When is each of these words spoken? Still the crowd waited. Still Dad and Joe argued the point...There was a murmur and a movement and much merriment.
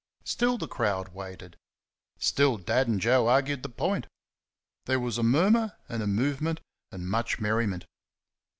Still 0.25 0.57
the 0.57 0.67
crowd 0.67 1.09
waited. 1.09 1.57
Still 2.17 2.57
Dad 2.57 2.87
and 2.87 2.99
Joe 2.99 3.27
argued 3.27 3.61
the 3.61 3.69
point...There 3.69 4.99
was 4.99 5.19
a 5.19 5.21
murmur 5.21 5.77
and 5.87 6.01
a 6.01 6.07
movement 6.07 6.59
and 6.91 7.07
much 7.07 7.39
merriment. 7.39 7.85